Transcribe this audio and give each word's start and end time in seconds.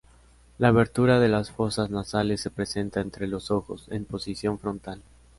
La 0.57 0.69
abertura 0.69 1.19
de 1.19 1.27
las 1.27 1.51
fosas 1.51 1.91
nasales 1.91 2.41
se 2.41 2.49
presenta 2.49 3.01
entre 3.01 3.27
los 3.27 3.51
ojos, 3.51 3.85
en 3.91 4.05
posición 4.05 4.57
frontal. 4.57 5.03